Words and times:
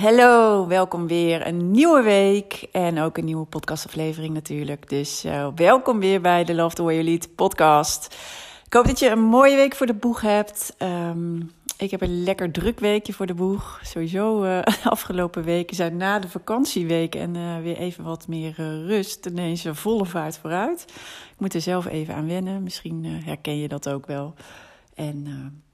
hallo, 0.00 0.66
welkom 0.66 1.06
weer. 1.06 1.46
Een 1.46 1.70
nieuwe 1.70 2.02
week 2.02 2.68
en 2.72 3.00
ook 3.00 3.18
een 3.18 3.24
nieuwe 3.24 3.44
podcastaflevering 3.44 4.34
natuurlijk. 4.34 4.88
Dus 4.88 5.24
uh, 5.24 5.48
welkom 5.54 6.00
weer 6.00 6.20
bij 6.20 6.44
de 6.44 6.54
Love 6.54 6.74
the 6.74 6.82
Way 6.82 6.94
You 6.94 7.06
Lead 7.06 7.34
podcast. 7.34 8.16
Ik 8.66 8.72
hoop 8.72 8.86
dat 8.86 8.98
je 8.98 9.10
een 9.10 9.22
mooie 9.22 9.56
week 9.56 9.74
voor 9.74 9.86
de 9.86 9.94
boeg 9.94 10.20
hebt. 10.20 10.74
Um, 10.78 11.50
ik 11.78 11.90
heb 11.90 12.00
een 12.00 12.22
lekker 12.22 12.50
druk 12.50 12.80
weekje 12.80 13.12
voor 13.12 13.26
de 13.26 13.34
boeg. 13.34 13.80
Sowieso 13.82 14.44
uh, 14.44 14.62
afgelopen 14.84 15.44
weken 15.44 15.76
zijn 15.76 15.96
na 15.96 16.18
de 16.18 16.28
vakantieweek 16.28 17.14
en 17.14 17.34
uh, 17.34 17.58
weer 17.58 17.76
even 17.76 18.04
wat 18.04 18.28
meer 18.28 18.54
rust. 18.86 19.26
Ineens 19.26 19.66
volle 19.70 20.06
vaart 20.06 20.38
vooruit. 20.38 20.84
Ik 21.32 21.40
moet 21.40 21.54
er 21.54 21.60
zelf 21.60 21.86
even 21.86 22.14
aan 22.14 22.28
wennen. 22.28 22.62
Misschien 22.62 23.04
herken 23.24 23.58
je 23.58 23.68
dat 23.68 23.88
ook 23.88 24.06
wel. 24.06 24.34
En 24.94 25.22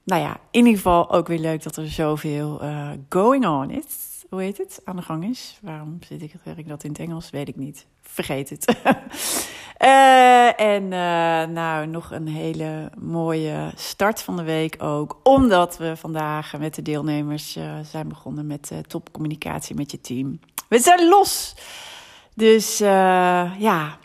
nou 0.03 0.21
ja, 0.21 0.37
in 0.51 0.65
ieder 0.65 0.75
geval 0.75 1.11
ook 1.11 1.27
weer 1.27 1.39
leuk 1.39 1.63
dat 1.63 1.75
er 1.75 1.87
zoveel 1.87 2.63
uh, 2.63 2.89
going 3.09 3.47
on 3.47 3.69
is. 3.69 4.12
Hoe 4.33 4.41
heet 4.41 4.57
het? 4.57 4.81
Aan 4.83 4.95
de 4.95 5.01
gang 5.01 5.29
is. 5.29 5.59
Waarom 5.61 5.97
zit 6.07 6.21
ik 6.21 6.31
het 6.31 6.55
werk 6.55 6.67
dat 6.67 6.83
in 6.83 6.89
het 6.89 6.99
Engels? 6.99 7.29
Weet 7.29 7.47
ik 7.47 7.55
niet. 7.55 7.85
Vergeet 8.01 8.49
het. 8.49 8.75
uh, 9.79 10.59
en 10.75 10.83
uh, 10.83 11.53
nou, 11.53 11.87
nog 11.87 12.11
een 12.11 12.27
hele 12.27 12.91
mooie 12.99 13.71
start 13.75 14.21
van 14.21 14.35
de 14.35 14.43
week 14.43 14.83
ook. 14.83 15.19
Omdat 15.23 15.77
we 15.77 15.97
vandaag 15.97 16.57
met 16.57 16.75
de 16.75 16.81
deelnemers 16.81 17.57
zijn 17.83 18.07
begonnen 18.07 18.47
met 18.47 18.71
topcommunicatie 18.87 19.75
met 19.75 19.91
je 19.91 20.01
team. 20.01 20.39
We 20.67 20.79
zijn 20.79 21.07
los! 21.07 21.55
Dus 22.35 22.77
ja, 22.77 23.97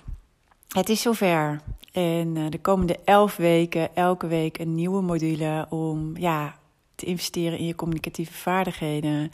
het 0.68 0.88
is 0.88 1.02
zover. 1.02 1.60
En 1.92 2.50
de 2.50 2.60
komende 2.60 2.98
elf 3.04 3.36
weken, 3.36 3.96
elke 3.96 4.26
week 4.26 4.58
een 4.58 4.74
nieuwe 4.74 5.02
module 5.02 5.66
om 5.68 6.16
ja, 6.16 6.58
te 6.94 7.06
investeren 7.06 7.58
in 7.58 7.66
je 7.66 7.74
communicatieve 7.74 8.32
vaardigheden. 8.32 9.32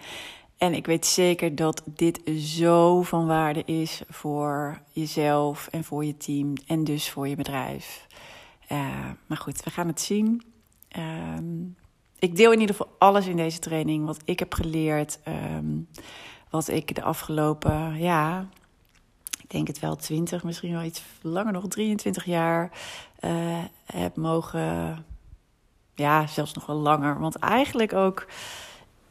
En 0.65 0.75
ik 0.75 0.87
weet 0.87 1.07
zeker 1.07 1.55
dat 1.55 1.83
dit 1.87 2.21
zo 2.37 3.03
van 3.03 3.27
waarde 3.27 3.65
is 3.65 4.03
voor 4.09 4.81
jezelf 4.93 5.69
en 5.71 5.85
voor 5.85 6.05
je 6.05 6.17
team 6.17 6.53
en 6.67 6.85
dus 6.85 7.11
voor 7.11 7.29
je 7.29 7.37
bedrijf. 7.37 8.07
Uh, 8.73 8.89
maar 9.27 9.39
goed, 9.39 9.63
we 9.63 9.71
gaan 9.71 9.87
het 9.87 10.01
zien. 10.01 10.43
Um, 11.37 11.77
ik 12.19 12.37
deel 12.37 12.53
in 12.53 12.61
ieder 12.61 12.77
geval 12.77 12.95
alles 12.99 13.27
in 13.27 13.37
deze 13.37 13.59
training 13.59 14.07
wat 14.07 14.21
ik 14.25 14.39
heb 14.39 14.55
geleerd. 14.55 15.19
Um, 15.29 15.89
wat 16.51 16.69
ik 16.69 16.95
de 16.95 17.03
afgelopen 17.03 17.99
ja, 17.99 18.49
ik 19.43 19.51
denk 19.51 19.67
het 19.67 19.81
wel 19.81 19.97
20, 19.97 20.45
misschien 20.45 20.73
wel 20.73 20.83
iets 20.83 21.03
langer 21.23 21.53
nog, 21.53 21.69
23 21.69 22.25
jaar 22.25 22.71
uh, 23.21 23.65
heb 23.85 24.17
mogen, 24.17 25.05
ja, 25.95 26.27
zelfs 26.27 26.55
nog 26.55 26.67
wel 26.67 26.77
langer. 26.77 27.21
Want 27.21 27.37
eigenlijk 27.37 27.93
ook 27.93 28.27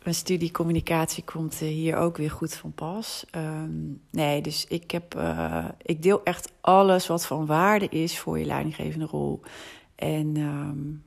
mijn 0.04 0.16
studie 0.16 0.52
communicatie 0.52 1.24
komt 1.24 1.56
hier 1.56 1.96
ook 1.96 2.18
weer 2.18 2.32
goed 2.32 2.54
van 2.54 2.74
pas. 2.74 3.26
Um, 3.36 4.02
nee, 4.10 4.42
dus 4.42 4.66
ik, 4.66 4.92
heb, 4.92 5.16
uh, 5.16 5.66
ik 5.82 6.02
deel 6.02 6.24
echt 6.24 6.52
alles 6.62 7.08
wat 7.08 7.26
van 7.26 7.46
waarde 7.46 7.90
is 7.90 8.20
voor 8.20 8.40
je 8.40 8.46
leidinggevende 8.46 9.06
rol. 9.06 9.42
En 9.96 10.38
um, 10.38 11.04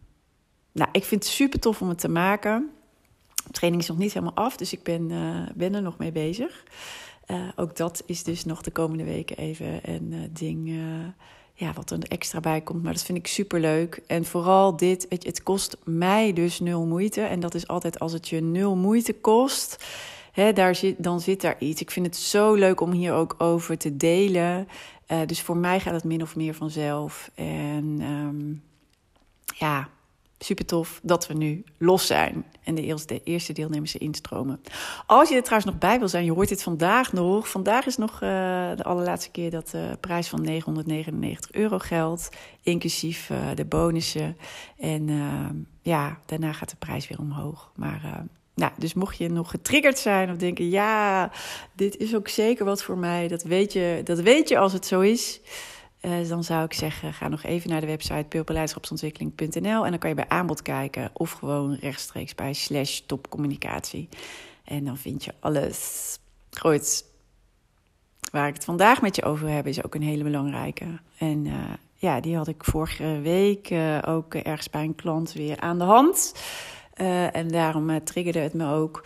nou, 0.72 0.88
ik 0.92 1.04
vind 1.04 1.24
het 1.24 1.32
super 1.32 1.60
tof 1.60 1.82
om 1.82 1.88
het 1.88 1.98
te 1.98 2.08
maken. 2.08 2.70
Training 3.50 3.82
is 3.82 3.88
nog 3.88 3.98
niet 3.98 4.12
helemaal 4.12 4.34
af, 4.34 4.56
dus 4.56 4.72
ik 4.72 4.82
ben, 4.82 5.10
uh, 5.10 5.46
ben 5.54 5.74
er 5.74 5.82
nog 5.82 5.98
mee 5.98 6.12
bezig. 6.12 6.64
Ook 7.56 7.76
dat 7.76 8.02
is 8.06 8.22
dus 8.22 8.44
nog 8.44 8.62
de 8.62 8.70
komende 8.70 9.04
weken 9.04 9.36
even 9.36 9.90
een 9.90 10.30
ding 10.32 10.80
ja, 11.59 11.72
wat 11.72 11.91
er 11.91 11.99
extra 12.09 12.41
bij 12.41 12.61
komt. 12.61 12.83
Maar 12.83 12.93
dat 12.93 13.03
vind 13.03 13.19
ik 13.19 13.27
super 13.27 13.61
leuk. 13.61 14.03
En 14.06 14.25
vooral 14.25 14.77
dit, 14.77 15.06
het, 15.09 15.25
het, 15.25 15.43
kost 15.43 15.77
mij 15.84 16.33
dus 16.33 16.61
nul 16.61 16.87
moeite. 16.87 17.21
En 17.21 17.41
dat 17.41 17.55
is 17.55 17.69
altijd 17.69 17.99
als 17.99 18.12
het 18.12 18.28
je 18.28 18.41
nul 18.41 18.77
moeite 18.77 19.12
kost. 19.12 19.84
Hè, 20.33 20.53
daar 20.53 20.75
zit, 20.75 21.03
dan 21.03 21.21
zit 21.21 21.41
daar 21.41 21.56
iets. 21.59 21.81
Ik 21.81 21.91
vind 21.91 22.06
het 22.06 22.17
zo 22.17 22.55
leuk 22.55 22.81
om 22.81 22.91
hier 22.91 23.12
ook 23.12 23.34
over 23.39 23.78
te 23.78 23.97
delen. 23.97 24.69
dus 25.27 25.41
voor 25.41 25.56
mij 25.56 25.81
gaat 25.81 25.94
het 25.94 26.05
min 26.05 26.22
of 26.22 26.37
meer 26.37 26.55
vanzelf. 26.55 27.31
En 27.34 28.00
um, 28.00 28.62
ja, 29.55 29.88
super 30.38 30.66
tof 30.66 31.00
dat 31.02 31.26
we 31.26 31.34
nu 31.34 31.64
los 31.78 32.06
zijn 32.06 32.44
en 32.64 32.74
de 32.74 32.82
eerste, 32.82 33.14
de 33.14 33.20
eerste 33.24 33.52
deelnemers 33.52 33.97
instromen. 33.97 34.60
Als 35.06 35.28
je 35.28 35.34
er 35.34 35.42
trouwens 35.42 35.70
nog 35.70 35.80
bij 35.80 35.98
wil 35.98 36.08
zijn, 36.08 36.24
je 36.24 36.32
hoort 36.32 36.48
dit 36.48 36.62
vandaag 36.62 37.12
nog. 37.12 37.48
Vandaag 37.48 37.86
is 37.86 37.97
nog 37.97 38.12
uh, 38.12 38.19
de 38.76 38.84
allerlaatste 38.84 39.30
keer 39.30 39.50
dat 39.50 39.70
de 39.70 39.96
prijs 40.00 40.28
van 40.28 40.42
999 40.42 41.52
euro 41.52 41.78
geldt, 41.78 42.28
inclusief 42.62 43.30
uh, 43.30 43.38
de 43.54 43.64
bonussen. 43.64 44.36
En 44.78 45.08
uh, 45.08 45.48
ja, 45.82 46.19
daarna 46.26 46.52
gaat 46.52 46.70
de 46.70 46.76
prijs 46.76 47.08
weer 47.08 47.19
omhoog. 47.19 47.70
Maar 47.75 48.25
nou, 48.56 48.72
dus 48.78 48.94
mocht 48.94 49.16
je 49.16 49.28
nog 49.28 49.50
getriggerd 49.50 49.98
zijn 49.98 50.30
of 50.30 50.36
denken, 50.36 50.70
ja, 50.70 51.30
dit 51.72 51.96
is 51.96 52.14
ook 52.14 52.28
zeker 52.28 52.64
wat 52.64 52.82
voor 52.82 52.98
mij, 52.98 53.28
dat 53.28 53.42
weet 53.42 53.72
je, 53.72 54.00
dat 54.04 54.20
weet 54.20 54.48
je 54.48 54.58
als 54.58 54.72
het 54.72 54.86
zo 54.86 55.00
is. 55.00 55.41
Uh, 56.02 56.28
dan 56.28 56.44
zou 56.44 56.64
ik 56.64 56.72
zeggen, 56.72 57.12
ga 57.12 57.28
nog 57.28 57.42
even 57.42 57.70
naar 57.70 57.80
de 57.80 57.86
website 57.86 58.26
purpleidschapsontwikkeling.nl 58.28 59.84
en 59.84 59.90
dan 59.90 59.98
kan 59.98 60.08
je 60.08 60.16
bij 60.16 60.28
aanbod 60.28 60.62
kijken 60.62 61.10
of 61.12 61.30
gewoon 61.30 61.74
rechtstreeks 61.74 62.34
bij 62.34 62.52
slash 62.52 63.00
topcommunicatie. 63.06 64.08
En 64.64 64.84
dan 64.84 64.96
vind 64.96 65.24
je 65.24 65.34
alles. 65.40 66.18
Goed, 66.60 67.04
waar 68.30 68.48
ik 68.48 68.54
het 68.54 68.64
vandaag 68.64 69.02
met 69.02 69.16
je 69.16 69.22
over 69.22 69.48
heb 69.48 69.66
is 69.66 69.84
ook 69.84 69.94
een 69.94 70.02
hele 70.02 70.24
belangrijke. 70.24 70.86
En 71.18 71.44
uh, 71.44 71.54
ja, 71.94 72.20
die 72.20 72.36
had 72.36 72.48
ik 72.48 72.64
vorige 72.64 73.20
week 73.20 73.70
uh, 73.70 73.98
ook 74.06 74.34
ergens 74.34 74.70
bij 74.70 74.82
een 74.82 74.94
klant 74.94 75.32
weer 75.32 75.60
aan 75.60 75.78
de 75.78 75.84
hand. 75.84 76.34
en 77.32 77.48
daarom 77.48 78.04
triggerde 78.04 78.38
het 78.38 78.54
me 78.54 78.72
ook. 78.72 79.04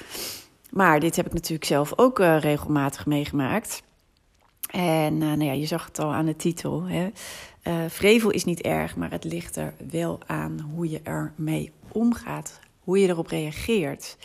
Maar 0.70 1.00
dit 1.00 1.16
heb 1.16 1.26
ik 1.26 1.32
natuurlijk 1.32 1.64
zelf 1.64 1.92
ook 1.96 2.18
regelmatig 2.18 3.06
meegemaakt. 3.06 3.82
En 4.70 5.14
uh, 5.14 5.20
nou 5.20 5.44
ja, 5.44 5.52
je 5.52 5.66
zag 5.66 5.86
het 5.86 5.98
al 5.98 6.12
aan 6.12 6.26
de 6.26 6.36
titel. 6.36 6.82
Hè? 6.82 7.10
Uh, 7.64 7.84
vrevel 7.88 8.30
is 8.30 8.44
niet 8.44 8.60
erg, 8.60 8.96
maar 8.96 9.10
het 9.10 9.24
ligt 9.24 9.56
er 9.56 9.74
wel 9.90 10.18
aan 10.26 10.70
hoe 10.74 10.90
je 10.90 11.00
ermee 11.02 11.72
omgaat. 11.92 12.60
Hoe 12.78 12.98
je 12.98 13.08
erop 13.08 13.26
reageert. 13.26 14.16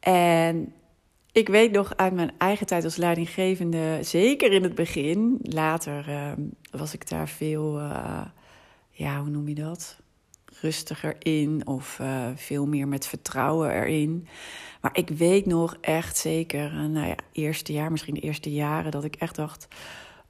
En 0.00 0.72
ik 1.32 1.48
weet 1.48 1.72
nog 1.72 1.96
uit 1.96 2.12
mijn 2.12 2.32
eigen 2.38 2.66
tijd 2.66 2.84
als 2.84 2.96
leidinggevende, 2.96 3.98
zeker 4.02 4.52
in 4.52 4.62
het 4.62 4.74
begin, 4.74 5.38
later 5.42 6.08
uh, 6.08 6.32
was 6.70 6.94
ik 6.94 7.08
daar 7.08 7.28
veel, 7.28 7.80
ja, 8.90 9.20
hoe 9.20 9.30
noem 9.30 9.48
je 9.48 9.54
dat? 9.54 9.96
Rustiger 10.60 11.16
in 11.18 11.66
of 11.66 12.00
veel 12.34 12.66
meer 12.66 12.88
met 12.88 13.06
vertrouwen 13.06 13.70
erin. 13.70 14.26
Maar 14.86 14.96
ik 14.96 15.08
weet 15.08 15.46
nog 15.46 15.76
echt 15.80 16.16
zeker, 16.16 16.64
eh, 16.64 16.84
nou 16.84 17.06
ja, 17.06 17.16
eerste 17.32 17.72
jaar, 17.72 17.90
misschien 17.90 18.14
de 18.14 18.20
eerste 18.20 18.52
jaren, 18.52 18.90
dat 18.90 19.04
ik 19.04 19.16
echt 19.16 19.36
dacht: 19.36 19.68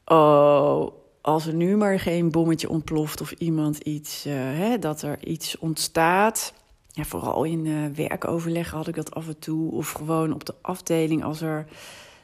oh, 0.05 0.90
als 1.20 1.46
er 1.46 1.55
nu 1.55 1.76
maar 1.76 2.00
geen 2.00 2.31
bommetje 2.31 2.69
ontploft 2.69 3.20
of 3.20 3.32
iemand 3.32 3.78
iets, 3.78 4.26
uh, 4.26 4.34
hè, 4.34 4.78
dat 4.78 5.02
er 5.02 5.26
iets 5.26 5.58
ontstaat. 5.58 6.52
Ja, 6.90 7.05
vooral 7.05 7.44
in 7.44 7.94
werkoverleg 7.94 8.70
had 8.70 8.88
ik 8.88 8.94
dat 8.94 9.14
af 9.14 9.26
en 9.26 9.38
toe. 9.38 9.72
Of 9.72 9.90
gewoon 9.90 10.34
op 10.34 10.44
de 10.44 10.55
afdeling 10.61 11.25
als 11.25 11.40
er. 11.40 11.67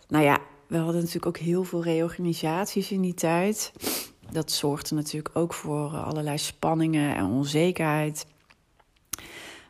Nou 0.09 0.25
ja, 0.25 0.39
we 0.67 0.77
hadden 0.77 0.97
natuurlijk 0.97 1.27
ook 1.27 1.39
heel 1.39 1.65
veel 1.65 1.83
reorganisaties 1.83 2.91
in 2.91 3.01
die 3.01 3.15
tijd. 3.15 3.73
Dat 4.33 4.53
zorgde 4.53 4.95
natuurlijk 4.95 5.37
ook 5.37 5.55
voor 5.55 5.97
allerlei 5.97 6.39
spanningen 6.39 7.17
en 7.17 7.25
onzekerheid. 7.25 8.27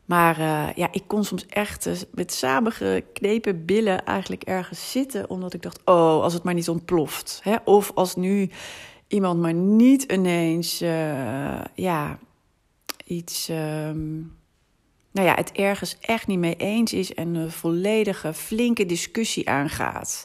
Maar 0.05 0.39
uh, 0.39 0.73
ja, 0.75 0.89
ik 0.91 1.03
kon 1.07 1.25
soms 1.25 1.47
echt 1.47 1.87
uh, 1.87 1.95
met 2.11 2.33
samengeknepen 2.33 3.65
billen 3.65 4.05
eigenlijk 4.05 4.43
ergens 4.43 4.91
zitten. 4.91 5.31
Omdat 5.31 5.55
ik 5.55 5.63
dacht, 5.63 5.81
oh, 5.85 6.23
als 6.23 6.33
het 6.33 6.43
maar 6.43 6.55
niet 6.55 6.69
ontploft. 6.69 7.41
Hè? 7.43 7.57
Of 7.65 7.93
als 7.95 8.17
nu 8.17 8.51
iemand 9.09 9.41
maar 9.41 9.55
niet 9.55 10.03
ineens 10.03 10.79
ja, 11.75 12.19
iets 13.05 13.49
um, 13.49 14.37
nou 15.13 15.27
ja, 15.27 15.35
het 15.35 15.53
ergens 15.53 15.97
echt 16.01 16.27
niet 16.27 16.39
mee 16.39 16.57
eens 16.57 16.93
is 16.93 17.15
en 17.15 17.35
een 17.35 17.51
volledige 17.51 18.35
flinke 18.35 18.87
discussie 18.87 19.49
aangaat. 19.49 20.25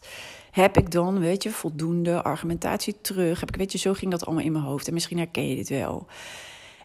Heb 0.58 0.78
ik 0.78 0.92
dan, 0.92 1.20
weet 1.20 1.44
je, 1.44 1.52
voldoende 1.52 2.24
argumentatie 2.24 3.02
terug? 3.02 3.40
Heb 3.40 3.50
ik, 3.50 3.56
weet 3.56 3.72
je, 3.72 3.78
zo 3.78 3.94
ging 3.94 4.12
dat 4.12 4.26
allemaal 4.26 4.44
in 4.44 4.52
mijn 4.52 4.64
hoofd. 4.64 4.88
En 4.88 4.94
misschien 4.94 5.18
herken 5.18 5.48
je 5.48 5.56
dit 5.56 5.70
wel. 5.70 6.08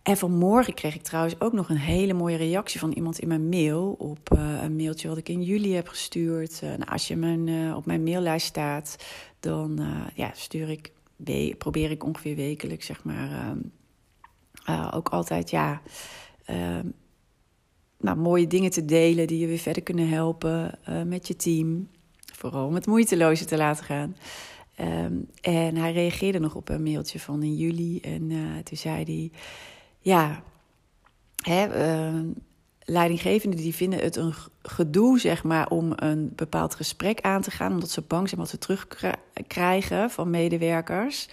En 0.03 0.17
vanmorgen 0.17 0.75
kreeg 0.75 0.95
ik 0.95 1.03
trouwens 1.03 1.41
ook 1.41 1.53
nog 1.53 1.69
een 1.69 1.77
hele 1.77 2.13
mooie 2.13 2.37
reactie 2.37 2.81
van 2.81 2.93
iemand 2.93 3.19
in 3.19 3.29
mijn 3.29 3.49
mail. 3.49 3.95
Op 3.99 4.35
uh, 4.35 4.63
een 4.63 4.77
mailtje 4.77 5.09
wat 5.09 5.17
ik 5.17 5.29
in 5.29 5.43
juli 5.43 5.75
heb 5.75 5.89
gestuurd. 5.89 6.61
Uh, 6.65 6.71
nou, 6.71 6.91
als 6.91 7.09
je 7.09 7.17
mijn, 7.17 7.47
uh, 7.47 7.77
op 7.77 7.87
mijn 7.87 8.03
maillijst 8.03 8.47
staat, 8.47 8.97
dan 9.41 9.81
ja, 10.15 10.31
stuur 10.35 10.71
ik, 10.71 10.93
probeer 11.59 11.91
ik 11.91 12.05
ongeveer 12.05 12.37
wekelijks, 12.37 12.87
zeg 12.87 13.05
maar, 13.05 13.57
ook 14.95 15.09
altijd, 15.09 15.51
ja, 15.51 15.83
nou, 17.99 18.17
mooie 18.17 18.47
dingen 18.47 18.71
te 18.71 18.85
delen 18.85 19.27
die 19.27 19.39
je 19.39 19.47
weer 19.47 19.59
verder 19.59 19.83
kunnen 19.83 20.09
helpen 20.09 20.79
met 21.07 21.29
je 21.29 21.37
team. 21.37 21.89
Vooral 22.33 22.67
om 22.67 22.75
het 22.75 22.87
moeiteloze 22.87 23.45
te 23.45 23.57
laten 23.57 23.85
gaan. 23.85 24.17
Um, 24.81 25.29
en 25.41 25.77
hij 25.77 25.93
reageerde 25.93 26.39
nog 26.39 26.55
op 26.55 26.69
een 26.69 26.83
mailtje 26.83 27.21
van 27.21 27.43
in 27.43 27.57
juli. 27.57 28.01
En 28.01 28.31
toen 28.65 28.77
zei 28.77 29.05
hij 29.05 29.31
ja, 29.99 30.43
hè, 31.43 31.67
uh, 31.67 32.21
leidinggevenden 32.85 33.59
die 33.59 33.75
vinden 33.75 33.99
het 33.99 34.17
een 34.17 34.35
gedoe, 34.63 35.21
zeg 35.21 35.45
maar, 35.45 35.69
om 35.69 35.93
een 35.97 36.33
bepaald 36.37 36.75
gesprek 36.75 37.21
aan 37.21 37.43
te 37.43 37.51
gaan, 37.51 37.73
omdat 37.73 37.91
ze 37.91 38.01
bang 38.01 38.29
zijn 38.29 38.41
wat 38.41 38.51
ze 38.51 38.59
terugkrijgen 38.59 40.11
van 40.11 40.31
medewerkers. 40.31 41.29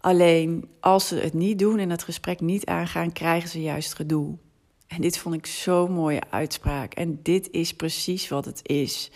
Alleen 0.00 0.68
als 0.80 1.08
ze 1.08 1.16
het 1.16 1.32
niet 1.34 1.58
doen 1.58 1.78
en 1.78 1.90
het 1.90 2.02
gesprek 2.02 2.40
niet 2.40 2.66
aangaan, 2.66 3.12
krijgen 3.12 3.48
ze 3.48 3.62
juist 3.62 3.94
gedoe. 3.94 4.36
En 4.86 5.00
dit 5.00 5.18
vond 5.18 5.34
ik 5.34 5.46
zo'n 5.46 5.92
mooie 5.92 6.22
uitspraak. 6.30 6.94
En 6.94 7.20
dit 7.22 7.50
is 7.50 7.74
precies 7.74 8.28
wat 8.28 8.44
het 8.44 8.60
is. 8.62 9.10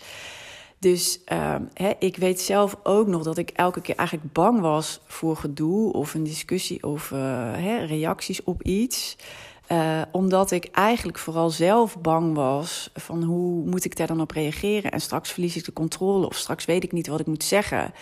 Dus 0.79 1.19
hè, 1.73 1.91
ik 1.99 2.17
weet 2.17 2.41
zelf 2.41 2.75
ook 2.83 3.07
nog 3.07 3.23
dat 3.23 3.37
ik 3.37 3.49
elke 3.49 3.81
keer 3.81 3.95
eigenlijk 3.95 4.33
bang 4.33 4.59
was 4.59 4.99
voor 5.05 5.35
gedoe 5.35 5.93
of 5.93 6.13
een 6.13 6.23
discussie 6.23 6.83
of 6.83 7.09
hè, 7.09 7.85
reacties 7.85 8.43
op 8.43 8.63
iets. 8.63 9.15
Uh, 9.71 10.01
omdat 10.11 10.51
ik 10.51 10.65
eigenlijk 10.65 11.17
vooral 11.17 11.49
zelf 11.49 11.99
bang 12.01 12.35
was 12.35 12.89
van 12.93 13.23
hoe 13.23 13.65
moet 13.65 13.85
ik 13.85 13.95
daar 13.95 14.07
dan 14.07 14.21
op 14.21 14.31
reageren 14.31 14.91
en 14.91 15.01
straks 15.01 15.31
verlies 15.31 15.55
ik 15.55 15.65
de 15.65 15.73
controle 15.73 16.25
of 16.25 16.35
straks 16.35 16.65
weet 16.65 16.83
ik 16.83 16.91
niet 16.91 17.07
wat 17.07 17.19
ik 17.19 17.25
moet 17.25 17.43
zeggen. 17.43 17.93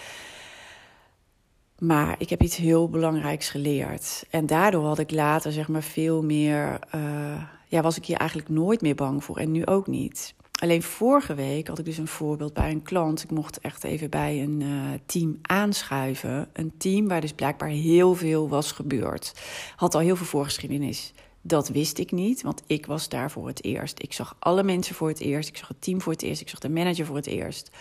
Maar 1.80 2.16
ik 2.18 2.30
heb 2.30 2.42
iets 2.42 2.56
heel 2.56 2.90
belangrijks 2.90 3.50
geleerd. 3.50 4.26
En 4.30 4.46
daardoor 4.46 4.86
had 4.86 5.00
ik 5.00 5.12
later 5.12 5.52
zeg 5.52 5.68
maar 5.68 5.84
veel 5.84 6.24
meer, 6.24 6.80
uh, 6.96 7.42
ja, 7.68 7.82
was 7.82 7.98
ik 7.98 8.06
hier 8.06 8.18
eigenlijk 8.18 8.50
nooit 8.50 8.82
meer 8.82 8.96
bang 8.96 9.24
voor 9.24 9.38
en 9.38 9.52
nu 9.52 9.66
ook 9.66 9.88
niet. 9.88 10.36
Alleen 10.58 10.84
vorige 10.84 11.34
week 11.34 11.68
had 11.68 11.80
ik 11.80 11.86
dus 11.86 11.98
een 11.98 12.08
voorbeeld 12.08 12.54
bij 12.54 12.72
een 12.72 12.82
klant. 12.82 13.24
Ik 13.24 13.32
mocht 13.32 13.60
echt 13.60 13.84
even 13.84 14.10
bij 14.10 14.42
een 14.42 14.62
uh, 14.62 14.90
team 15.06 15.40
aanschuiven. 15.42 16.50
Een 16.54 16.74
team 16.78 17.08
waar 17.08 17.22
dus 17.22 17.34
blijkbaar 17.34 17.70
heel 17.70 18.16
veel 18.16 18.50
was 18.50 18.72
gebeurd. 18.72 19.34
Had 19.76 19.96
al 19.96 20.02
heel 20.02 20.16
veel 20.16 20.26
voorgeschiedenis. 20.26 21.14
Dat 21.42 21.68
wist 21.68 21.98
ik 21.98 22.12
niet, 22.12 22.42
want 22.42 22.64
ik 22.66 22.86
was 22.86 23.10
daar 23.10 23.32
voor 23.32 23.48
het 23.48 23.64
eerst. 23.64 24.02
Ik 24.04 24.14
zag 24.14 24.36
alle 24.40 24.64
mensen 24.64 24.96
voor 24.96 25.08
het 25.08 25.20
eerst. 25.20 25.50
Ik 25.50 25.58
zag 25.58 25.68
het 25.68 25.82
team 25.82 26.02
voor 26.02 26.12
het 26.12 26.22
eerst. 26.22 26.42
Ik 26.42 26.50
zag 26.50 26.60
de 26.60 26.70
manager 26.70 27.06
voor 27.06 27.16
het 27.16 27.28
eerst. 27.28 27.72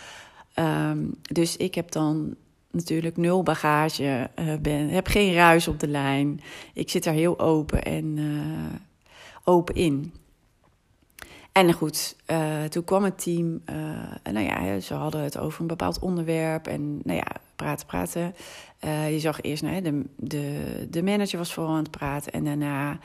Um, 0.58 1.14
dus 1.22 1.56
ik 1.56 1.74
heb 1.74 1.90
dan 1.90 2.34
natuurlijk 2.70 3.16
nul 3.16 3.42
bagage. 3.42 4.30
Uh, 4.38 4.54
ben, 4.60 4.88
heb 4.88 5.06
geen 5.06 5.34
ruis 5.34 5.68
op 5.68 5.80
de 5.80 5.88
lijn. 5.88 6.40
Ik 6.74 6.90
zit 6.90 7.04
daar 7.04 7.14
heel 7.14 7.38
open 7.38 7.82
en 7.82 8.16
uh, 8.16 8.74
open 9.44 9.74
in. 9.74 10.12
En 11.56 11.72
goed, 11.72 12.16
uh, 12.30 12.64
toen 12.64 12.84
kwam 12.84 13.04
het 13.04 13.22
team. 13.22 13.62
Uh, 13.70 14.32
nou 14.32 14.46
ja, 14.46 14.80
ze 14.80 14.94
hadden 14.94 15.20
het 15.20 15.38
over 15.38 15.60
een 15.60 15.66
bepaald 15.66 15.98
onderwerp. 15.98 16.66
En 16.66 17.00
nou 17.02 17.18
ja, 17.18 17.26
praten, 17.56 17.86
praten. 17.86 18.34
Uh, 18.84 19.12
je 19.12 19.20
zag 19.20 19.40
eerst, 19.40 19.62
nou, 19.62 19.82
de, 19.82 20.04
de, 20.16 20.86
de 20.90 21.02
manager 21.02 21.38
was 21.38 21.54
vooral 21.54 21.72
aan 21.72 21.82
het 21.82 21.90
praten. 21.90 22.32
En 22.32 22.44
daarna 22.44 22.98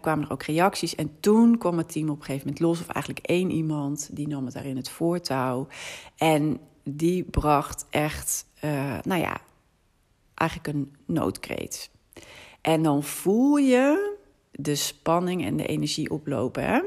kwamen 0.00 0.24
er 0.24 0.32
ook 0.32 0.42
reacties. 0.42 0.94
En 0.94 1.10
toen 1.20 1.58
kwam 1.58 1.78
het 1.78 1.92
team 1.92 2.08
op 2.08 2.18
een 2.18 2.24
gegeven 2.24 2.46
moment 2.46 2.64
los. 2.64 2.80
Of 2.80 2.88
eigenlijk 2.88 3.26
één 3.26 3.50
iemand, 3.50 4.08
die 4.12 4.28
nam 4.28 4.44
het 4.44 4.54
daarin 4.54 4.76
het 4.76 4.88
voortouw. 4.88 5.66
En 6.16 6.60
die 6.84 7.22
bracht 7.22 7.86
echt, 7.90 8.46
nou 9.02 9.20
ja, 9.20 9.40
eigenlijk 10.34 10.68
een 10.76 10.94
noodkreet. 11.06 11.90
En 12.60 12.82
dan 12.82 13.02
voel 13.02 13.56
je 13.56 14.16
de 14.50 14.74
spanning 14.74 15.44
en 15.44 15.56
de 15.56 15.66
energie 15.66 16.10
oplopen, 16.10 16.64
hè? 16.64 16.80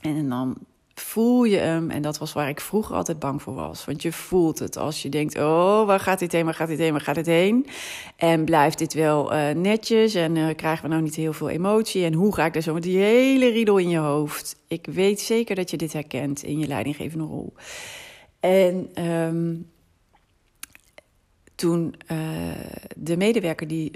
En 0.00 0.28
dan 0.28 0.56
voel 0.94 1.44
je 1.44 1.56
hem. 1.56 1.90
En 1.90 2.02
dat 2.02 2.18
was 2.18 2.32
waar 2.32 2.48
ik 2.48 2.60
vroeger 2.60 2.94
altijd 2.94 3.18
bang 3.18 3.42
voor 3.42 3.54
was. 3.54 3.84
Want 3.84 4.02
je 4.02 4.12
voelt 4.12 4.58
het 4.58 4.76
als 4.76 5.02
je 5.02 5.08
denkt: 5.08 5.38
oh, 5.38 5.86
waar 5.86 6.00
gaat 6.00 6.18
dit 6.18 6.32
heen? 6.32 6.44
Waar 6.44 6.54
gaat 6.54 6.68
dit 6.68 6.78
heen? 6.78 6.92
Waar 6.92 7.00
gaat 7.00 7.14
dit 7.14 7.26
heen? 7.26 7.66
En 8.16 8.44
blijft 8.44 8.78
dit 8.78 8.94
wel 8.94 9.32
uh, 9.32 9.50
netjes? 9.50 10.14
En 10.14 10.36
uh, 10.36 10.54
krijgen 10.56 10.82
we 10.82 10.90
nou 10.90 11.02
niet 11.02 11.14
heel 11.14 11.32
veel 11.32 11.48
emotie? 11.48 12.04
En 12.04 12.12
hoe 12.12 12.34
ga 12.34 12.44
ik 12.44 12.52
daar 12.52 12.62
zo 12.62 12.74
met 12.74 12.82
die 12.82 12.98
hele 12.98 13.48
riedel 13.48 13.78
in 13.78 13.88
je 13.88 13.98
hoofd? 13.98 14.56
Ik 14.68 14.86
weet 14.86 15.20
zeker 15.20 15.54
dat 15.54 15.70
je 15.70 15.76
dit 15.76 15.92
herkent 15.92 16.42
in 16.42 16.58
je 16.58 16.66
leidinggevende 16.66 17.24
rol. 17.24 17.52
En 18.40 19.04
um, 19.08 19.70
toen 21.54 21.94
uh, 22.12 22.18
de 22.96 23.16
medewerker 23.16 23.68
die 23.68 23.92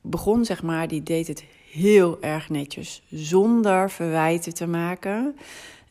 begon, 0.00 0.44
zeg 0.44 0.62
maar, 0.62 0.88
die 0.88 1.02
deed 1.02 1.26
het 1.26 1.44
heel 1.70 2.18
erg 2.20 2.48
netjes, 2.48 3.02
zonder 3.10 3.90
verwijten 3.90 4.54
te 4.54 4.66
maken. 4.66 5.36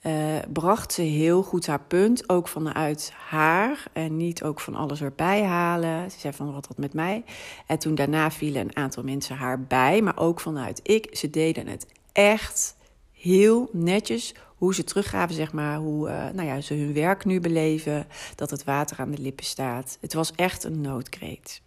Uh, 0.02 0.14
bracht 0.54 0.94
ze 0.94 1.02
heel 1.02 1.44
goed 1.44 1.68
haar 1.68 1.82
punt, 1.88 2.30
ook 2.30 2.48
vanuit 2.48 3.12
haar 3.30 3.84
en 3.94 4.18
niet 4.18 4.44
ook 4.44 4.60
van 4.60 4.76
alles 4.76 5.02
erbij 5.02 5.44
halen. 5.44 6.12
Ze 6.12 6.20
zei 6.20 6.34
van 6.34 6.54
wat 6.54 6.68
dat 6.68 6.78
met 6.78 6.94
mij. 6.94 7.24
En 7.66 7.80
toen 7.80 7.96
daarna 7.96 8.32
vielen 8.32 8.62
een 8.62 8.76
aantal 8.76 9.04
mensen 9.04 9.36
haar 9.36 9.62
bij, 9.62 10.02
maar 10.02 10.18
ook 10.18 10.40
vanuit 10.40 10.80
ik. 10.84 11.16
Ze 11.18 11.30
deden 11.30 11.68
het 11.68 11.88
echt 12.12 12.76
heel 13.12 13.70
netjes 13.72 14.34
hoe 14.56 14.76
ze 14.76 14.84
teruggaven, 14.84 15.36
zeg 15.36 15.54
maar, 15.54 15.78
hoe 15.78 16.10
uh, 16.10 16.30
nou 16.34 16.48
ja, 16.48 16.62
ze 16.62 16.74
hun 16.74 16.94
werk 16.94 17.26
nu 17.26 17.40
beleven, 17.40 18.08
dat 18.36 18.50
het 18.50 18.64
water 18.64 19.00
aan 19.00 19.12
de 19.12 19.22
lippen 19.22 19.46
staat. 19.46 19.98
Het 20.02 20.14
was 20.14 20.32
echt 20.36 20.64
een 20.64 20.82
noodkreet. 20.82 21.62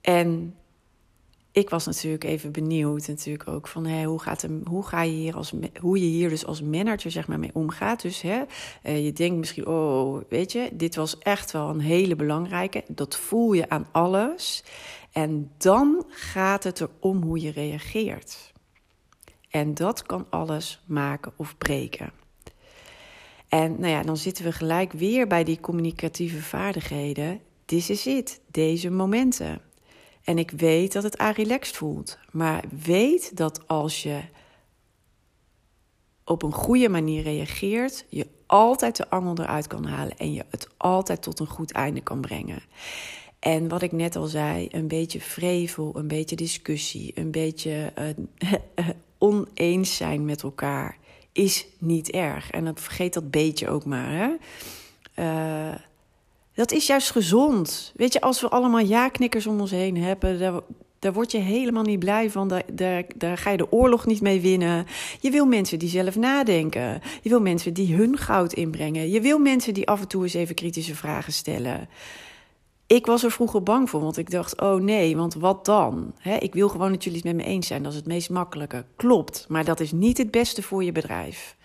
En 0.00 0.54
ik 1.52 1.70
was 1.70 1.86
natuurlijk 1.86 2.24
even 2.24 2.52
benieuwd, 2.52 3.08
natuurlijk 3.08 3.48
ook 3.48 3.68
van 3.68 4.02
hoe, 4.04 4.20
gaat 4.20 4.42
hem, 4.42 4.62
hoe 4.64 4.86
ga 4.86 5.02
je 5.02 5.12
hier 5.12 5.36
als 5.36 5.52
hoe 5.80 5.98
je 5.98 6.04
hier 6.06 6.28
dus 6.28 6.46
als 6.46 6.62
manager 6.62 7.10
zeg 7.10 7.28
maar 7.28 7.38
mee 7.38 7.50
omgaat. 7.52 8.02
Dus 8.02 8.20
hè, 8.20 8.42
uh, 8.84 9.04
je 9.04 9.12
denkt 9.12 9.36
misschien, 9.36 9.66
oh, 9.66 10.20
weet 10.28 10.52
je, 10.52 10.70
dit 10.72 10.94
was 10.94 11.18
echt 11.18 11.50
wel 11.50 11.68
een 11.68 11.80
hele 11.80 12.16
belangrijke. 12.16 12.84
Dat 12.88 13.16
voel 13.16 13.52
je 13.52 13.68
aan 13.68 13.86
alles. 13.90 14.64
En 15.12 15.50
dan 15.56 16.04
gaat 16.08 16.64
het 16.64 16.80
erom 16.80 17.22
hoe 17.22 17.40
je 17.40 17.50
reageert. 17.50 18.52
En 19.50 19.74
dat 19.74 20.02
kan 20.02 20.26
alles 20.30 20.82
maken 20.86 21.32
of 21.36 21.58
breken. 21.58 22.12
En 23.48 23.80
nou 23.80 23.92
ja, 23.92 24.02
dan 24.02 24.16
zitten 24.16 24.44
we 24.44 24.52
gelijk 24.52 24.92
weer 24.92 25.26
bij 25.26 25.44
die 25.44 25.60
communicatieve 25.60 26.42
vaardigheden. 26.42 27.40
This 27.64 27.90
is 27.90 28.06
it, 28.06 28.40
deze 28.50 28.90
momenten. 28.90 29.60
En 30.24 30.38
ik 30.38 30.50
weet 30.50 30.92
dat 30.92 31.02
het 31.02 31.16
relaxed 31.16 31.76
voelt. 31.76 32.18
Maar 32.30 32.64
weet 32.84 33.36
dat 33.36 33.68
als 33.68 34.02
je 34.02 34.20
op 36.24 36.42
een 36.42 36.52
goede 36.52 36.88
manier 36.88 37.22
reageert, 37.22 38.04
je 38.08 38.26
altijd 38.46 38.96
de 38.96 39.10
angel 39.10 39.38
eruit 39.38 39.66
kan 39.66 39.84
halen 39.84 40.16
en 40.16 40.32
je 40.32 40.44
het 40.50 40.68
altijd 40.76 41.22
tot 41.22 41.40
een 41.40 41.46
goed 41.46 41.72
einde 41.72 42.00
kan 42.00 42.20
brengen. 42.20 42.62
En 43.38 43.68
wat 43.68 43.82
ik 43.82 43.92
net 43.92 44.16
al 44.16 44.26
zei, 44.26 44.68
een 44.70 44.88
beetje 44.88 45.20
vrevel, 45.20 45.96
een 45.96 46.08
beetje 46.08 46.36
discussie, 46.36 47.12
een 47.14 47.30
beetje 47.30 47.92
uh, 47.98 48.88
oneens 49.18 49.96
zijn 49.96 50.24
met 50.24 50.42
elkaar 50.42 50.98
is 51.32 51.66
niet 51.78 52.10
erg. 52.10 52.50
En 52.50 52.64
dan 52.64 52.76
vergeet 52.76 53.14
dat 53.14 53.30
beetje 53.30 53.68
ook 53.68 53.84
maar. 53.84 54.10
Hè? 54.10 54.34
Uh, 55.16 55.74
dat 56.54 56.72
is 56.72 56.86
juist 56.86 57.10
gezond. 57.10 57.92
Weet 57.96 58.12
je, 58.12 58.20
als 58.20 58.40
we 58.40 58.48
allemaal 58.48 58.80
ja-knikkers 58.80 59.46
om 59.46 59.60
ons 59.60 59.70
heen 59.70 59.96
hebben, 59.96 60.38
daar, 60.38 60.60
daar 60.98 61.12
word 61.12 61.32
je 61.32 61.38
helemaal 61.38 61.82
niet 61.82 61.98
blij 61.98 62.30
van. 62.30 62.48
Daar, 62.72 63.04
daar, 63.14 63.38
ga 63.38 63.50
je 63.50 63.56
de 63.56 63.72
oorlog 63.72 64.06
niet 64.06 64.20
mee 64.20 64.40
winnen. 64.40 64.86
Je 65.20 65.30
wil 65.30 65.46
mensen 65.46 65.78
die 65.78 65.88
zelf 65.88 66.16
nadenken. 66.16 67.00
Je 67.22 67.28
wil 67.28 67.40
mensen 67.40 67.74
die 67.74 67.94
hun 67.94 68.18
goud 68.18 68.52
inbrengen. 68.52 69.10
Je 69.10 69.20
wil 69.20 69.38
mensen 69.38 69.74
die 69.74 69.88
af 69.88 70.00
en 70.00 70.08
toe 70.08 70.22
eens 70.22 70.34
even 70.34 70.54
kritische 70.54 70.94
vragen 70.94 71.32
stellen. 71.32 71.88
Ik 72.86 73.06
was 73.06 73.24
er 73.24 73.30
vroeger 73.30 73.62
bang 73.62 73.90
voor, 73.90 74.00
want 74.00 74.16
ik 74.16 74.30
dacht: 74.30 74.60
oh 74.60 74.80
nee, 74.80 75.16
want 75.16 75.34
wat 75.34 75.64
dan? 75.64 76.14
ik 76.38 76.54
wil 76.54 76.68
gewoon 76.68 76.92
dat 76.92 77.04
jullie 77.04 77.18
het 77.18 77.36
met 77.36 77.46
me 77.46 77.52
eens 77.52 77.66
zijn. 77.66 77.82
Dat 77.82 77.92
is 77.92 77.98
het 77.98 78.06
meest 78.06 78.30
makkelijke. 78.30 78.84
Klopt, 78.96 79.46
maar 79.48 79.64
dat 79.64 79.80
is 79.80 79.92
niet 79.92 80.18
het 80.18 80.30
beste 80.30 80.62
voor 80.62 80.84
je 80.84 80.92
bedrijf. 80.92 81.56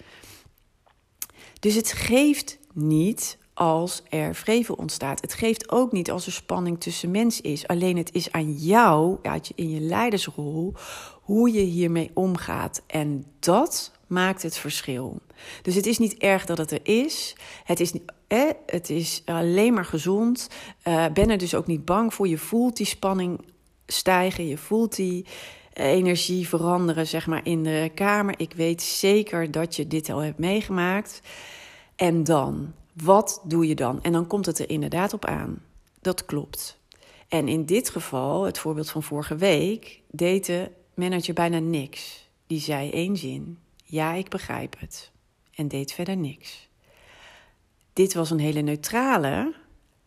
Dus 1.60 1.76
het 1.76 1.92
geeft 1.92 2.60
niet 2.74 3.38
als 3.58 4.04
er 4.10 4.36
vrevel 4.36 4.76
ontstaat. 4.76 5.22
Het 5.22 5.34
geeft 5.34 5.72
ook 5.72 5.92
niet 5.92 6.12
als 6.12 6.26
er 6.26 6.32
spanning 6.32 6.80
tussen 6.80 7.12
mensen 7.12 7.44
is. 7.44 7.68
Alleen 7.68 7.98
het 7.98 8.14
is 8.14 8.32
aan 8.32 8.54
jou, 8.54 9.18
in 9.56 9.70
je 9.70 9.80
leidersrol, 9.80 10.74
hoe 11.22 11.52
je 11.52 11.60
hiermee 11.60 12.12
omgaat. 12.14 12.82
En 12.88 13.26
dat 13.40 13.92
maakt 14.08 14.44
het 14.44 14.58
verschil. 14.58 15.20
Dus 15.62 15.76
het 15.76 15.86
is 15.86 15.98
niet 15.98 16.18
erg 16.18 16.46
dat 16.46 16.58
het 16.58 16.72
er 16.72 16.80
is. 16.84 17.36
Het 17.64 17.80
is, 17.80 17.94
eh, 18.28 18.50
het 18.66 18.90
is 18.90 19.22
alleen 19.26 19.74
maar 19.74 19.86
gezond. 19.86 20.50
Uh, 20.84 21.06
ben 21.14 21.30
er 21.30 21.38
dus 21.38 21.56
ook 21.56 21.68
niet 21.68 21.86
bang 21.86 22.14
voor. 22.14 22.28
Je 22.28 22.38
voelt 22.38 22.78
die 22.78 22.86
spanning 22.86 23.46
stijgen. 23.88 24.48
Je 24.48 24.58
voelt 24.58 24.96
die 24.96 25.26
energie 25.74 26.48
veranderen, 26.48 27.08
zeg 27.08 27.28
maar, 27.28 27.46
in 27.46 27.64
de 27.64 27.92
kamer. 27.94 28.34
Ik 28.38 28.54
weet 28.54 28.82
zeker 28.82 29.52
dat 29.52 29.76
je 29.76 29.88
dit 29.88 30.10
al 30.10 30.20
hebt 30.20 30.40
meegemaakt. 30.40 31.22
En 31.96 32.24
dan, 32.24 32.74
wat 33.04 33.42
doe 33.44 33.68
je 33.68 33.76
dan? 33.76 34.04
En 34.04 34.12
dan 34.12 34.28
komt 34.28 34.46
het 34.46 34.60
er 34.60 34.70
inderdaad 34.70 35.14
op 35.14 35.26
aan. 35.26 35.64
Dat 36.02 36.26
klopt. 36.26 36.80
En 37.28 37.48
in 37.48 37.66
dit 37.66 37.90
geval, 37.90 38.44
het 38.44 38.60
voorbeeld 38.60 38.90
van 38.90 39.04
vorige 39.04 39.36
week, 39.36 40.02
deed 40.12 40.46
de 40.46 40.72
manager 40.94 41.34
bijna 41.34 41.60
niks. 41.60 42.30
Die 42.48 42.60
zei 42.60 42.92
één 42.92 43.18
zin: 43.18 43.60
Ja, 43.84 44.14
ik 44.14 44.30
begrijp 44.30 44.80
het. 44.80 45.12
En 45.56 45.68
deed 45.68 45.92
verder 45.92 46.18
niks. 46.18 46.68
Dit 47.94 48.14
was 48.14 48.30
een 48.30 48.40
hele 48.40 48.62
neutrale, 48.62 49.54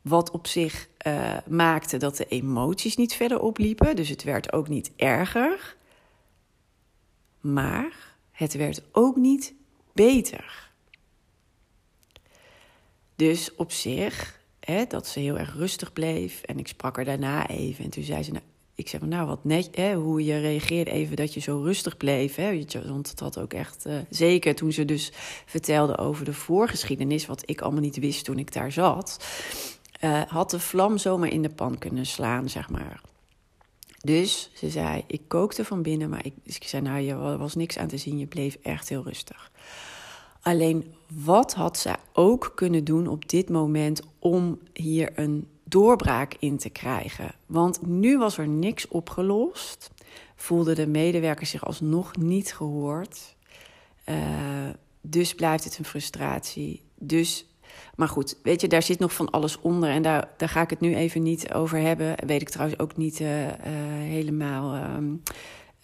wat 0.03 0.31
op 0.31 0.47
zich 0.47 0.89
uh, 1.07 1.37
maakte 1.49 1.97
dat 1.97 2.17
de 2.17 2.27
emoties 2.29 2.97
niet 2.97 3.15
verder 3.15 3.41
opliepen. 3.41 3.97
Dus 3.97 4.09
het 4.09 4.23
werd 4.23 4.53
ook 4.53 4.69
niet 4.69 4.91
erger. 4.97 5.77
Maar 7.41 8.17
het 8.31 8.55
werd 8.55 8.83
ook 8.93 9.17
niet 9.17 9.55
beter. 9.93 10.70
Dus 13.21 13.55
op 13.55 13.73
zich, 13.73 14.41
hè, 14.61 14.85
dat 14.85 15.07
ze 15.07 15.21
heel 15.21 15.39
erg 15.39 15.55
rustig 15.55 15.93
bleef. 15.93 16.43
En 16.43 16.59
ik 16.59 16.69
sprak 16.69 16.99
er 16.99 17.05
daarna 17.05 17.49
even. 17.49 17.85
En 17.85 17.91
toen 17.91 18.03
zei 18.03 18.23
ze, 18.23 18.31
nou, 18.31 18.45
ik 18.75 18.89
zeg 18.89 19.01
nou 19.01 19.27
wat 19.27 19.45
net, 19.45 19.69
hè, 19.73 19.95
hoe 19.95 20.25
je 20.25 20.39
reageerde 20.39 20.91
even 20.91 21.17
dat 21.17 21.35
je 21.35 21.41
zo 21.41 21.63
rustig 21.63 21.97
bleef. 21.97 22.35
Hè, 22.35 22.65
want 22.87 23.11
het 23.11 23.21
had 23.21 23.39
ook 23.39 23.53
echt, 23.53 23.87
uh, 23.87 23.99
zeker 24.11 24.55
toen 24.55 24.73
ze 24.73 24.85
dus 24.85 25.13
vertelde 25.47 25.99
over 25.99 26.25
de 26.25 26.33
voorgeschiedenis, 26.33 27.27
wat 27.27 27.43
ik 27.45 27.61
allemaal 27.61 27.81
niet 27.81 27.99
wist 27.99 28.25
toen 28.25 28.39
ik 28.39 28.53
daar 28.53 28.73
zat, 28.73 29.25
uh, 30.05 30.23
had 30.27 30.51
de 30.51 30.61
vlam 30.61 30.99
zomaar 30.99 31.33
in 31.33 31.43
de 31.43 31.51
pan 31.51 31.79
kunnen 31.79 32.07
slaan, 32.07 32.49
zeg 32.49 32.71
maar. 32.71 33.01
Dus 33.99 34.51
ze 34.55 34.71
zei, 34.71 35.05
ik 35.07 35.23
kookte 35.29 35.65
van 35.65 35.83
binnen, 35.83 36.09
maar 36.09 36.25
ik, 36.27 36.35
ik 36.45 36.65
zei, 36.65 36.83
nou, 36.83 37.01
je 37.01 37.17
was 37.17 37.55
niks 37.55 37.79
aan 37.79 37.89
te 37.89 37.97
zien, 37.99 38.19
je 38.19 38.27
bleef 38.27 38.59
echt 38.63 38.89
heel 38.89 39.03
rustig. 39.03 39.50
Alleen, 40.43 40.95
wat 41.15 41.55
had 41.55 41.79
zij 41.79 41.97
ook 42.13 42.53
kunnen 42.55 42.85
doen 42.85 43.07
op 43.07 43.29
dit 43.29 43.49
moment 43.49 44.03
om 44.19 44.59
hier 44.73 45.11
een 45.15 45.49
doorbraak 45.65 46.37
in 46.39 46.59
te 46.59 46.71
krijgen? 46.71 47.35
Want 47.47 47.87
nu 47.87 48.19
was 48.19 48.39
er 48.39 48.49
niks 48.49 48.89
opgelost, 48.89 49.91
voelden 50.37 50.75
de 50.75 50.87
medewerkers 50.87 51.51
zich 51.51 51.65
alsnog 51.65 52.17
niet 52.17 52.55
gehoord. 52.55 53.37
Uh, 54.09 54.17
dus 55.01 55.35
blijft 55.35 55.65
het 55.65 55.79
een 55.79 55.85
frustratie. 55.85 56.83
Dus 56.99 57.45
maar 57.97 58.09
goed, 58.09 58.37
weet 58.43 58.61
je, 58.61 58.69
daar 58.69 58.83
zit 58.83 58.99
nog 58.99 59.13
van 59.13 59.31
alles 59.31 59.61
onder. 59.61 59.91
En 59.91 60.03
daar, 60.03 60.29
daar 60.37 60.49
ga 60.49 60.61
ik 60.61 60.71
het 60.71 60.81
nu 60.81 60.95
even 60.95 61.23
niet 61.23 61.53
over 61.53 61.79
hebben. 61.79 62.27
Weet 62.27 62.41
ik 62.41 62.49
trouwens 62.49 62.81
ook 62.81 62.97
niet 62.97 63.21
uh, 63.21 63.47
uh, 63.47 63.53
helemaal. 63.99 64.75
Uh, 64.75 65.19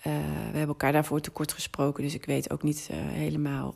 we 0.03 0.11
hebben 0.53 0.69
elkaar 0.69 0.93
daarvoor 0.93 1.21
tekort 1.21 1.53
gesproken. 1.53 2.03
Dus 2.03 2.15
ik 2.15 2.25
weet 2.25 2.51
ook 2.51 2.63
niet 2.63 2.89
helemaal 2.93 3.75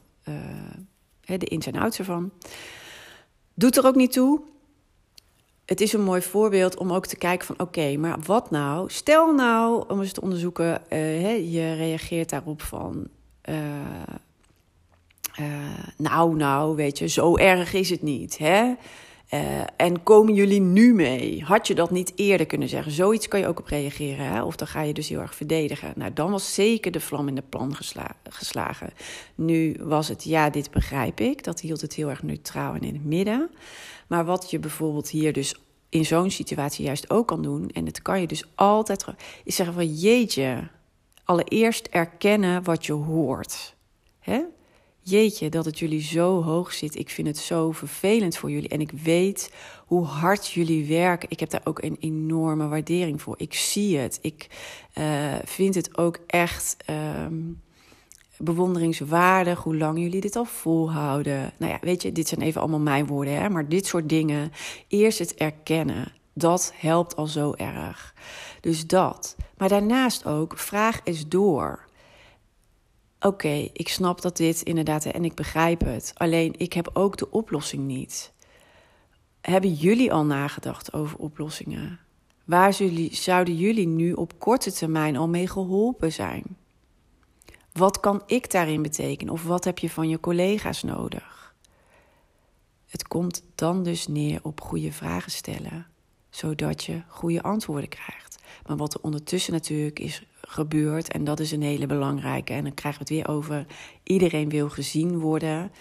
de 1.25 1.47
ins 1.47 1.67
en 1.67 1.77
outs 1.77 1.99
ervan. 1.99 2.31
Doet 3.55 3.77
er 3.77 3.87
ook 3.87 3.95
niet 3.95 4.13
toe. 4.13 4.41
Het 5.65 5.81
is 5.81 5.93
een 5.93 6.03
mooi 6.03 6.23
voorbeeld 6.23 6.77
om 6.77 6.93
ook 6.93 7.07
te 7.07 7.17
kijken 7.17 7.47
van... 7.47 7.61
oké, 7.61 7.97
maar 7.97 8.19
wat 8.21 8.51
nou? 8.51 8.91
Stel 8.91 9.35
nou, 9.35 9.85
om 9.89 10.01
eens 10.01 10.13
te 10.13 10.21
onderzoeken... 10.21 10.83
je 11.51 11.75
reageert 11.77 12.31
daarop 12.31 12.63
van... 12.63 13.09
Uh, 13.49 13.57
nou, 15.97 16.37
nou, 16.37 16.77
weet 16.77 16.99
je, 16.99 17.07
zo 17.07 17.37
erg 17.37 17.73
is 17.73 17.91
het 17.91 18.03
niet. 18.03 18.39
Hè? 18.39 18.75
Uh, 19.35 19.61
en 19.77 20.03
komen 20.03 20.35
jullie 20.35 20.61
nu 20.61 20.95
mee? 20.95 21.43
Had 21.45 21.67
je 21.67 21.75
dat 21.75 21.91
niet 21.91 22.13
eerder 22.17 22.47
kunnen 22.47 22.69
zeggen? 22.69 22.93
Zoiets 22.93 23.29
kan 23.29 23.41
je 23.41 23.47
ook 23.47 23.59
op 23.59 23.67
reageren. 23.67 24.27
Hè? 24.27 24.43
Of 24.43 24.57
dan 24.57 24.69
ga 24.69 24.83
je 24.83 24.93
dus 24.93 25.09
heel 25.09 25.21
erg 25.21 25.35
verdedigen. 25.35 25.93
Nou, 25.97 26.13
dan 26.13 26.31
was 26.31 26.55
zeker 26.55 26.93
de 26.93 27.01
vlam 27.01 27.29
in 27.29 27.35
de 27.35 27.43
plan 27.49 27.75
gesla 27.75 28.17
geslagen. 28.29 28.93
Nu 29.35 29.77
was 29.81 30.09
het, 30.09 30.25
ja, 30.25 30.51
dit 30.51 30.71
begrijp 30.71 31.21
ik. 31.21 31.45
Dat 31.45 31.61
hield 31.61 31.81
het 31.81 31.95
heel 31.95 32.09
erg 32.09 32.23
neutraal 32.23 32.75
en 32.75 32.81
in 32.83 32.95
het 32.95 33.05
midden. 33.05 33.51
Maar 34.07 34.25
wat 34.25 34.51
je 34.51 34.59
bijvoorbeeld 34.59 35.09
hier 35.09 35.33
dus 35.33 35.55
in 35.89 36.05
zo'n 36.05 36.31
situatie 36.31 36.85
juist 36.85 37.11
ook 37.11 37.27
kan 37.27 37.43
doen... 37.43 37.69
en 37.69 37.85
dat 37.85 38.03
kan 38.03 38.21
je 38.21 38.27
dus 38.27 38.45
altijd... 38.55 39.05
is 39.45 39.57
zeggen 39.57 39.75
van, 39.75 39.95
jeetje, 39.95 40.69
allereerst 41.25 41.87
erkennen 41.87 42.65
wat 42.65 42.87
je 42.87 42.93
hoort. 42.93 43.75
Hè? 44.19 44.41
Jeetje, 45.11 45.49
dat 45.49 45.65
het 45.65 45.79
jullie 45.79 46.03
zo 46.03 46.43
hoog 46.43 46.73
zit. 46.73 46.97
Ik 46.97 47.11
vind 47.11 47.27
het 47.27 47.39
zo 47.39 47.73
vervelend 47.73 48.37
voor 48.37 48.51
jullie. 48.51 48.69
En 48.69 48.81
ik 48.81 48.91
weet 48.91 49.53
hoe 49.87 50.05
hard 50.05 50.51
jullie 50.51 50.89
werken. 50.89 51.31
Ik 51.31 51.41
heb 51.41 51.51
daar 51.51 51.61
ook 51.65 51.83
een 51.83 51.97
enorme 52.01 52.69
waardering 52.69 53.23
voor. 53.23 53.35
Ik 53.39 53.55
zie 53.55 53.99
het. 53.99 54.19
Ik 54.23 54.47
uh, 54.99 55.35
vind 55.45 55.75
het 55.75 55.99
ook 55.99 56.19
echt 56.27 56.77
um, 57.25 57.61
bewonderingswaardig 58.39 59.63
hoe 59.63 59.77
lang 59.77 59.99
jullie 59.99 60.21
dit 60.21 60.37
al 60.37 60.45
volhouden. 60.45 61.53
Nou 61.57 61.73
ja, 61.73 61.79
weet 61.81 62.03
je, 62.03 62.13
dit 62.13 62.29
zijn 62.29 62.41
even 62.41 62.61
allemaal 62.61 62.81
mijn 62.81 63.07
woorden, 63.07 63.35
hè? 63.35 63.49
maar 63.49 63.69
dit 63.69 63.87
soort 63.87 64.09
dingen. 64.09 64.53
Eerst 64.89 65.19
het 65.19 65.35
erkennen. 65.35 66.13
Dat 66.35 66.73
helpt 66.77 67.17
al 67.17 67.27
zo 67.27 67.53
erg. 67.53 68.15
Dus 68.61 68.87
dat. 68.87 69.37
Maar 69.57 69.69
daarnaast 69.69 70.27
ook, 70.27 70.59
vraag 70.59 71.01
eens 71.05 71.29
door 71.29 71.89
oké, 73.21 73.69
ik 73.73 73.89
snap 73.89 74.21
dat 74.21 74.37
dit 74.37 74.63
inderdaad 74.63 75.05
en 75.05 75.25
ik 75.25 75.35
begrijp 75.35 75.81
het. 75.81 76.13
Alleen 76.15 76.55
ik 76.57 76.73
heb 76.73 76.91
ook 76.93 77.17
de 77.17 77.31
oplossing 77.31 77.87
niet. 77.87 78.33
Hebben 79.41 79.73
jullie 79.73 80.13
al 80.13 80.25
nagedacht 80.25 80.93
over 80.93 81.19
oplossingen? 81.19 82.01
Waar 82.45 82.75
zouden 83.11 83.57
jullie 83.57 83.87
nu 83.87 84.13
op 84.13 84.39
korte 84.39 84.73
termijn 84.73 85.17
al 85.17 85.29
mee 85.29 85.49
geholpen 85.49 86.13
zijn? 86.13 86.57
Wat 87.73 88.01
kan 88.01 88.23
ik 88.27 88.51
daarin 88.51 88.83
betekenen? 88.83 89.33
Of 89.33 89.45
wat 89.45 89.65
heb 89.65 89.79
je 89.79 89.91
van 89.91 90.09
je 90.09 90.21
collega's 90.21 90.83
nodig? 90.83 91.55
Het 92.87 93.09
komt 93.09 93.43
dan 93.55 93.83
dus 93.83 94.07
neer 94.07 94.41
op 94.43 94.61
goede 94.61 94.93
vragen 94.93 95.33
stellen, 95.33 95.87
zodat 96.31 96.85
je 96.85 97.03
goede 97.09 97.43
antwoorden 97.43 97.89
krijgt. 97.89 98.39
Maar 98.67 98.77
wat 98.77 98.95
er 98.95 99.01
ondertussen 99.01 99.53
natuurlijk 99.53 99.99
is 99.99 100.27
gebeurt. 100.51 101.13
En 101.13 101.25
dat 101.25 101.41
is 101.41 101.53
een 101.53 101.63
hele 101.63 101.87
belangrijke. 101.87 102.53
En 102.53 102.65
dan 102.65 102.75
krijgen 102.75 103.07
we 103.07 103.15
het 103.15 103.25
weer 103.25 103.35
over 103.37 103.67
iedereen 104.03 104.49
wil 104.49 104.69
gezien 104.69 105.19
worden. 105.19 105.73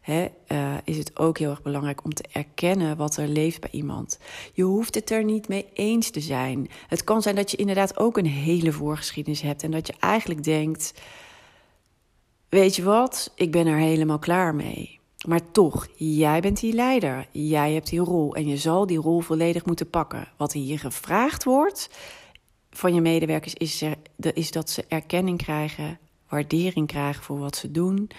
He, 0.00 0.26
uh, 0.48 0.74
is 0.84 0.98
het 0.98 1.18
ook 1.18 1.38
heel 1.38 1.50
erg 1.50 1.62
belangrijk 1.62 2.04
om 2.04 2.14
te 2.14 2.24
erkennen 2.32 2.96
wat 2.96 3.16
er 3.16 3.28
leeft 3.28 3.60
bij 3.60 3.70
iemand. 3.72 4.18
Je 4.52 4.62
hoeft 4.62 4.94
het 4.94 5.10
er 5.10 5.24
niet 5.24 5.48
mee 5.48 5.66
eens 5.74 6.10
te 6.10 6.20
zijn. 6.20 6.70
Het 6.88 7.04
kan 7.04 7.22
zijn 7.22 7.34
dat 7.34 7.50
je 7.50 7.56
inderdaad 7.56 7.98
ook 7.98 8.16
een 8.16 8.26
hele 8.26 8.72
voorgeschiedenis 8.72 9.40
hebt 9.40 9.62
en 9.62 9.70
dat 9.70 9.86
je 9.86 9.94
eigenlijk 10.00 10.44
denkt: 10.44 10.94
Weet 12.48 12.76
je 12.76 12.82
wat, 12.82 13.32
ik 13.34 13.50
ben 13.50 13.66
er 13.66 13.78
helemaal 13.78 14.18
klaar 14.18 14.54
mee. 14.54 15.00
Maar 15.26 15.50
toch, 15.50 15.88
jij 15.96 16.40
bent 16.40 16.60
die 16.60 16.72
leider. 16.72 17.26
Jij 17.30 17.72
hebt 17.72 17.90
die 17.90 18.00
rol 18.00 18.34
en 18.34 18.46
je 18.46 18.56
zal 18.56 18.86
die 18.86 18.98
rol 18.98 19.20
volledig 19.20 19.64
moeten 19.64 19.90
pakken. 19.90 20.28
Wat 20.36 20.52
hier 20.52 20.78
gevraagd 20.78 21.44
wordt, 21.44 21.90
van 22.72 22.94
je 22.94 23.00
medewerkers 23.00 23.54
is, 23.54 23.82
er, 23.82 23.96
is 24.34 24.50
dat 24.50 24.70
ze 24.70 24.84
erkenning 24.88 25.38
krijgen, 25.38 25.98
waardering 26.28 26.86
krijgen 26.86 27.22
voor 27.22 27.38
wat 27.38 27.56
ze 27.56 27.70
doen. 27.70 28.10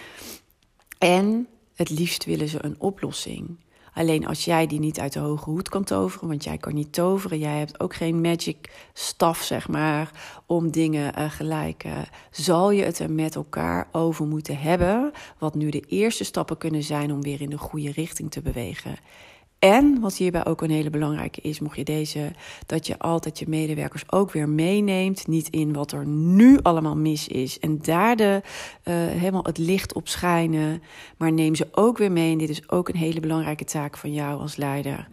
En 0.97 1.47
het 1.75 1.89
liefst 1.89 2.25
willen 2.25 2.47
ze 2.47 2.65
een 2.65 2.79
oplossing. 2.79 3.57
Alleen 3.93 4.27
als 4.27 4.45
jij 4.45 4.67
die 4.67 4.79
niet 4.79 4.99
uit 4.99 5.13
de 5.13 5.19
hoge 5.19 5.49
hoed 5.49 5.69
kan 5.69 5.83
toveren, 5.83 6.27
want 6.27 6.43
jij 6.43 6.57
kan 6.57 6.73
niet 6.73 6.93
toveren, 6.93 7.39
jij 7.39 7.57
hebt 7.57 7.79
ook 7.79 7.95
geen 7.95 8.21
magic 8.21 8.89
staf, 8.93 9.41
zeg 9.41 9.67
maar, 9.67 10.11
om 10.45 10.71
dingen 10.71 11.19
uh, 11.19 11.31
gelijk, 11.31 11.83
uh, 11.85 11.97
zal 12.31 12.71
je 12.71 12.83
het 12.83 12.99
er 12.99 13.11
met 13.11 13.35
elkaar 13.35 13.87
over 13.91 14.25
moeten 14.25 14.57
hebben. 14.57 15.11
Wat 15.37 15.55
nu 15.55 15.69
de 15.69 15.83
eerste 15.87 16.23
stappen 16.23 16.57
kunnen 16.57 16.83
zijn 16.83 17.11
om 17.11 17.21
weer 17.21 17.41
in 17.41 17.49
de 17.49 17.57
goede 17.57 17.91
richting 17.91 18.31
te 18.31 18.41
bewegen. 18.41 18.95
En 19.63 19.99
wat 19.99 20.15
hierbij 20.15 20.45
ook 20.45 20.61
een 20.61 20.69
hele 20.69 20.89
belangrijke 20.89 21.41
is, 21.41 21.59
mocht 21.59 21.77
je 21.77 21.83
deze, 21.83 22.31
dat 22.65 22.87
je 22.87 22.99
altijd 22.99 23.39
je 23.39 23.45
medewerkers 23.47 24.11
ook 24.11 24.31
weer 24.31 24.49
meeneemt. 24.49 25.27
Niet 25.27 25.49
in 25.49 25.73
wat 25.73 25.91
er 25.91 26.05
nu 26.07 26.59
allemaal 26.61 26.95
mis 26.95 27.27
is. 27.27 27.59
En 27.59 27.79
daar 27.81 28.15
de, 28.15 28.41
uh, 28.83 28.93
helemaal 28.95 29.43
het 29.43 29.57
licht 29.57 29.93
op 29.93 30.07
schijnen. 30.07 30.81
Maar 31.17 31.31
neem 31.31 31.55
ze 31.55 31.67
ook 31.71 31.97
weer 31.97 32.11
mee. 32.11 32.31
En 32.31 32.37
dit 32.37 32.49
is 32.49 32.69
ook 32.69 32.89
een 32.89 32.95
hele 32.95 33.19
belangrijke 33.19 33.63
taak 33.63 33.97
van 33.97 34.13
jou 34.13 34.39
als 34.39 34.55
leider. 34.55 35.07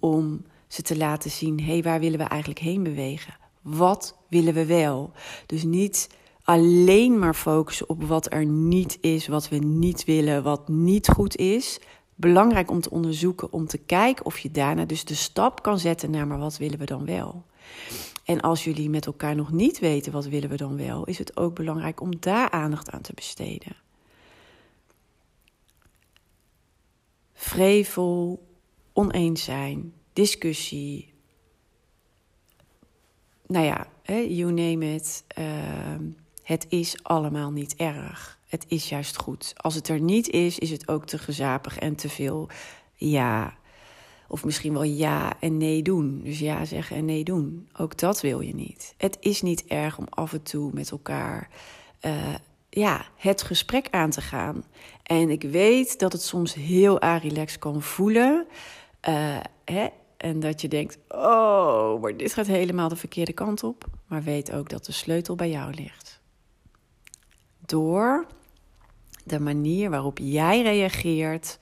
Om 0.00 0.44
ze 0.68 0.82
te 0.82 0.96
laten 0.96 1.30
zien: 1.30 1.60
hé, 1.60 1.72
hey, 1.72 1.82
waar 1.82 2.00
willen 2.00 2.18
we 2.18 2.24
eigenlijk 2.24 2.60
heen 2.60 2.82
bewegen? 2.82 3.34
Wat 3.62 4.18
willen 4.28 4.54
we 4.54 4.66
wel? 4.66 5.12
Dus 5.46 5.62
niet 5.62 6.08
alleen 6.42 7.18
maar 7.18 7.34
focussen 7.34 7.88
op 7.88 8.02
wat 8.02 8.32
er 8.32 8.44
niet 8.46 8.98
is, 9.00 9.26
wat 9.26 9.48
we 9.48 9.56
niet 9.56 10.04
willen, 10.04 10.42
wat 10.42 10.68
niet 10.68 11.08
goed 11.08 11.36
is. 11.36 11.80
Belangrijk 12.14 12.70
om 12.70 12.80
te 12.80 12.90
onderzoeken, 12.90 13.52
om 13.52 13.66
te 13.66 13.78
kijken 13.78 14.24
of 14.24 14.38
je 14.38 14.50
daarna 14.50 14.84
dus 14.84 15.04
de 15.04 15.14
stap 15.14 15.62
kan 15.62 15.78
zetten 15.78 16.10
naar 16.10 16.26
maar 16.26 16.38
wat 16.38 16.56
willen 16.56 16.78
we 16.78 16.84
dan 16.84 17.04
wel. 17.04 17.44
En 18.24 18.40
als 18.40 18.64
jullie 18.64 18.90
met 18.90 19.06
elkaar 19.06 19.34
nog 19.34 19.52
niet 19.52 19.78
weten 19.78 20.12
wat 20.12 20.26
willen 20.26 20.48
we 20.48 20.56
dan 20.56 20.76
wel, 20.76 21.04
is 21.04 21.18
het 21.18 21.36
ook 21.36 21.54
belangrijk 21.54 22.00
om 22.00 22.20
daar 22.20 22.50
aandacht 22.50 22.90
aan 22.90 23.00
te 23.00 23.12
besteden. 23.14 23.76
Vrevel, 27.34 28.46
oneens 28.92 29.44
zijn, 29.44 29.92
discussie. 30.12 31.12
Nou 33.46 33.64
ja, 33.64 33.86
you 34.06 34.52
name 34.52 34.94
it. 34.94 35.24
Ehm, 35.26 36.02
het 36.42 36.66
is 36.68 37.02
allemaal 37.02 37.50
niet 37.50 37.76
erg. 37.76 38.38
Het 38.54 38.64
is 38.68 38.88
juist 38.88 39.16
goed. 39.16 39.52
Als 39.56 39.74
het 39.74 39.88
er 39.88 40.00
niet 40.00 40.28
is, 40.28 40.58
is 40.58 40.70
het 40.70 40.88
ook 40.88 41.06
te 41.06 41.18
gezapig 41.18 41.78
en 41.78 41.94
te 41.94 42.08
veel 42.08 42.48
ja. 42.94 43.54
Of 44.28 44.44
misschien 44.44 44.72
wel 44.72 44.82
ja 44.82 45.40
en 45.40 45.56
nee 45.56 45.82
doen. 45.82 46.20
Dus 46.24 46.38
ja 46.38 46.64
zeggen 46.64 46.96
en 46.96 47.04
nee 47.04 47.24
doen. 47.24 47.68
Ook 47.78 47.98
dat 47.98 48.20
wil 48.20 48.40
je 48.40 48.54
niet. 48.54 48.94
Het 48.96 49.16
is 49.20 49.42
niet 49.42 49.64
erg 49.64 49.98
om 49.98 50.06
af 50.08 50.32
en 50.32 50.42
toe 50.42 50.70
met 50.72 50.90
elkaar 50.90 51.48
uh, 52.06 52.34
ja, 52.70 53.06
het 53.16 53.42
gesprek 53.42 53.88
aan 53.90 54.10
te 54.10 54.20
gaan. 54.20 54.64
En 55.02 55.30
ik 55.30 55.42
weet 55.42 55.98
dat 55.98 56.12
het 56.12 56.22
soms 56.22 56.54
heel 56.54 57.00
arilex 57.00 57.58
kan 57.58 57.82
voelen. 57.82 58.46
Uh, 59.08 59.36
hè? 59.64 59.88
En 60.16 60.40
dat 60.40 60.60
je 60.60 60.68
denkt: 60.68 60.98
oh, 61.08 62.00
maar 62.00 62.16
dit 62.16 62.32
gaat 62.32 62.46
helemaal 62.46 62.88
de 62.88 62.96
verkeerde 62.96 63.32
kant 63.32 63.62
op. 63.62 63.84
Maar 64.06 64.22
weet 64.22 64.52
ook 64.52 64.68
dat 64.68 64.84
de 64.84 64.92
sleutel 64.92 65.34
bij 65.34 65.50
jou 65.50 65.74
ligt. 65.74 66.22
Door 67.66 68.26
de 69.24 69.40
manier 69.40 69.90
waarop 69.90 70.18
jij 70.18 70.62
reageert, 70.62 71.58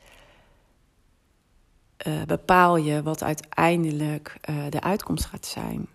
uh, 2.06 2.22
bepaal 2.22 2.76
je 2.76 3.02
wat 3.02 3.22
uiteindelijk 3.22 4.36
uh, 4.50 4.64
de 4.68 4.80
uitkomst 4.80 5.24
gaat 5.24 5.46
zijn. 5.46 5.86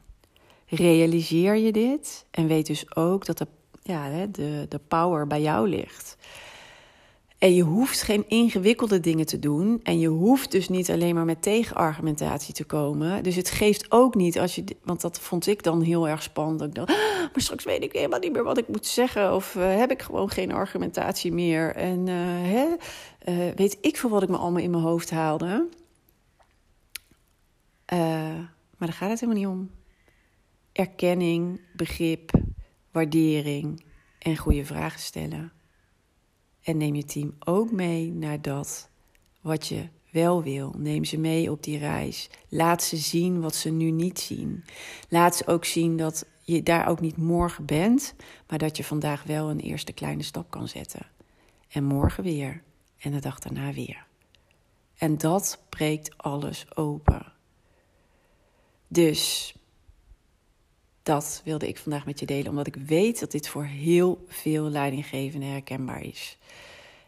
Realiseer 0.66 1.56
je 1.56 1.72
dit 1.72 2.26
en 2.32 2.48
weet 2.48 2.66
dus 2.66 2.96
ook 2.96 3.26
dat 3.26 3.38
de, 3.38 3.48
ja, 3.84 4.26
de, 4.26 4.66
de 4.70 4.80
power 4.88 5.28
bij 5.28 5.42
jou 5.42 5.70
ligt. 5.70 6.18
En 7.38 7.54
je 7.54 7.64
hoeft 7.64 8.02
geen 8.02 8.24
ingewikkelde 8.28 9.00
dingen 9.00 9.26
te 9.26 9.40
doen. 9.40 9.80
En 9.84 10.00
je 10.00 10.08
hoeft 10.08 10.52
dus 10.52 10.70
niet 10.70 10.92
alleen 10.92 11.16
maar 11.16 11.26
met 11.26 11.42
tegenargumentatie 11.42 12.54
te 12.54 12.64
komen. 12.64 13.24
Dus 13.24 13.36
het 13.36 13.50
geeft 13.50 13.92
ook 13.92 14.16
niet 14.16 14.40
als 14.40 14.56
je. 14.56 14.64
Want 14.84 15.02
dat 15.02 15.20
vond 15.20 15.48
ik 15.48 15.64
dan 15.64 15.82
heel 15.82 16.08
erg 16.08 16.24
spannend. 16.24 16.62
Ik 16.62 16.76
dacht, 16.76 16.90
ah, 16.90 16.96
maar 17.20 17.32
straks 17.36 17.64
weet 17.64 17.84
ik 17.84 17.94
helemaal 17.94 18.20
niet 18.20 18.32
meer 18.32 18.44
wat 18.44 18.58
ik 18.58 18.68
moet 18.68 18.86
zeggen. 18.86 19.34
Of 19.34 19.56
uh, 19.56 19.76
heb 19.76 19.92
ik 19.92 20.02
gewoon 20.02 20.30
geen 20.30 20.52
argumentatie 20.52 21.32
meer. 21.32 21.76
En 21.76 22.08
uh, 22.08 22.16
hè, 22.26 22.68
uh, 23.26 23.54
weet 23.56 23.78
ik 23.82 23.98
veel 23.98 24.10
wat 24.10 24.24
ik 24.24 24.30
me 24.30 24.38
allemaal 24.38 24.64
in 24.64 24.72
mijn 24.72 24.84
hoofd 24.84 25.10
haalde. 25.10 25.68
maar 28.78 28.88
daar 28.88 28.94
gaat 28.94 29.10
het 29.10 29.20
helemaal 29.20 29.42
niet 29.42 29.52
om. 29.52 29.72
Erkenning, 30.72 31.62
begrip, 31.76 32.32
waardering 32.92 33.84
en 34.20 34.38
goede 34.38 34.66
vragen 34.66 35.00
stellen. 35.00 35.57
En 36.68 36.78
neem 36.78 36.96
je 36.96 37.06
team 37.06 37.36
ook 37.40 37.72
mee 37.72 38.12
naar 38.12 38.42
dat 38.42 38.90
wat 39.42 39.68
je 39.68 39.88
wel 40.12 40.44
wil. 40.44 40.74
Neem 40.78 41.04
ze 41.04 41.18
mee 41.18 41.52
op 41.52 41.64
die 41.64 41.78
reis. 41.78 42.30
Laat 42.50 42.84
ze 42.84 42.98
zien 42.98 43.42
wat 43.42 43.56
ze 43.56 43.70
nu 43.70 43.92
niet 43.92 44.20
zien. 44.20 44.64
Laat 45.10 45.36
ze 45.36 45.48
ook 45.48 45.66
zien 45.66 45.98
dat 45.98 46.26
je 46.42 46.64
daar 46.64 46.88
ook 46.88 47.00
niet 47.00 47.18
morgen 47.18 47.66
bent, 47.66 48.16
maar 48.48 48.58
dat 48.58 48.78
je 48.78 48.84
vandaag 48.84 49.24
wel 49.24 49.50
een 49.50 49.60
eerste 49.60 49.94
kleine 49.94 50.24
stap 50.24 50.50
kan 50.50 50.68
zetten. 50.68 51.06
En 51.68 51.84
morgen 51.84 52.24
weer. 52.24 52.64
En 52.98 53.12
de 53.12 53.20
dag 53.20 53.40
daarna 53.40 53.74
weer. 53.74 54.06
En 54.98 55.18
dat 55.18 55.60
breekt 55.70 56.18
alles 56.18 56.76
open. 56.76 57.34
Dus 58.88 59.54
dat 61.08 61.42
wilde 61.44 61.68
ik 61.68 61.78
vandaag 61.78 62.06
met 62.06 62.20
je 62.20 62.26
delen, 62.26 62.50
omdat 62.50 62.68
ik 62.68 62.76
weet 62.76 63.20
dat 63.20 63.32
dit 63.32 63.48
voor 63.48 63.64
heel 63.64 64.26
veel 64.28 64.70
leidinggevenden 64.70 65.50
herkenbaar 65.50 66.04
is. 66.04 66.38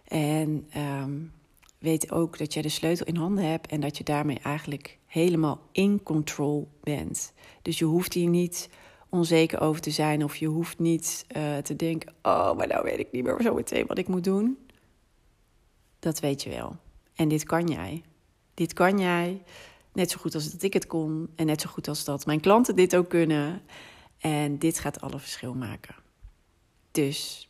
En 0.07 0.67
um, 0.77 1.31
weet 1.77 2.11
ook 2.11 2.37
dat 2.37 2.53
jij 2.53 2.61
de 2.61 2.69
sleutel 2.69 3.05
in 3.05 3.15
handen 3.15 3.43
hebt 3.43 3.67
en 3.67 3.79
dat 3.79 3.97
je 3.97 4.03
daarmee 4.03 4.39
eigenlijk 4.43 4.97
helemaal 5.05 5.61
in 5.71 6.03
control 6.03 6.67
bent. 6.83 7.33
Dus 7.61 7.79
je 7.79 7.85
hoeft 7.85 8.13
hier 8.13 8.29
niet 8.29 8.69
onzeker 9.09 9.59
over 9.61 9.81
te 9.81 9.91
zijn 9.91 10.23
of 10.23 10.35
je 10.35 10.47
hoeft 10.47 10.79
niet 10.79 11.25
uh, 11.37 11.57
te 11.57 11.75
denken: 11.75 12.13
oh, 12.21 12.55
maar 12.55 12.67
nou 12.67 12.83
weet 12.83 12.99
ik 12.99 13.11
niet 13.11 13.23
meer 13.23 13.41
zo 13.41 13.53
meteen 13.53 13.87
wat 13.87 13.97
ik 13.97 14.07
moet 14.07 14.23
doen. 14.23 14.57
Dat 15.99 16.19
weet 16.19 16.43
je 16.43 16.49
wel. 16.49 16.75
En 17.15 17.27
dit 17.27 17.43
kan 17.43 17.67
jij. 17.67 18.03
Dit 18.53 18.73
kan 18.73 18.99
jij. 18.99 19.41
Net 19.93 20.11
zo 20.11 20.17
goed 20.19 20.35
als 20.35 20.51
dat 20.51 20.63
ik 20.63 20.73
het 20.73 20.87
kon. 20.87 21.29
En 21.35 21.45
net 21.45 21.61
zo 21.61 21.69
goed 21.69 21.87
als 21.87 22.03
dat 22.03 22.25
mijn 22.25 22.39
klanten 22.39 22.75
dit 22.75 22.95
ook 22.95 23.09
kunnen. 23.09 23.61
En 24.19 24.57
dit 24.57 24.79
gaat 24.79 25.01
alle 25.01 25.19
verschil 25.19 25.53
maken. 25.53 25.95
Dus 26.91 27.49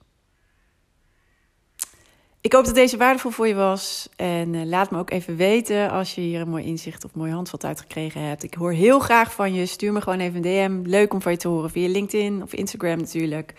ik 2.41 2.53
hoop 2.53 2.65
dat 2.65 2.75
deze 2.75 2.97
waardevol 2.97 3.31
voor 3.31 3.47
je 3.47 3.55
was. 3.55 4.09
En 4.15 4.53
uh, 4.53 4.65
laat 4.65 4.91
me 4.91 4.97
ook 4.97 5.11
even 5.11 5.35
weten 5.35 5.89
als 5.91 6.15
je 6.15 6.21
hier 6.21 6.41
een 6.41 6.49
mooi 6.49 6.65
inzicht 6.65 7.05
of 7.05 7.15
mooi 7.15 7.31
handvat 7.31 7.65
uitgekregen 7.65 8.21
hebt. 8.21 8.43
Ik 8.43 8.53
hoor 8.53 8.71
heel 8.71 8.99
graag 8.99 9.33
van 9.33 9.53
je. 9.53 9.65
Stuur 9.65 9.93
me 9.93 10.01
gewoon 10.01 10.19
even 10.19 10.35
een 10.35 10.81
DM. 10.81 10.89
Leuk 10.89 11.13
om 11.13 11.21
van 11.21 11.31
je 11.31 11.37
te 11.37 11.47
horen 11.47 11.69
via 11.69 11.87
LinkedIn 11.87 12.43
of 12.43 12.53
Instagram 12.53 12.97
natuurlijk. 12.97 13.53